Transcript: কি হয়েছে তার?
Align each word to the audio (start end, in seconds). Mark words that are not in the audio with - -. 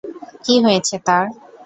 কি 0.43 0.55
হয়েছে 0.65 0.95
তার? 1.07 1.25